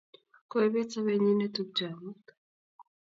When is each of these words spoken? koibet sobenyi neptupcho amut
koibet 0.49 0.89
sobenyi 0.93 1.31
neptupcho 1.35 1.83
amut 1.91 2.23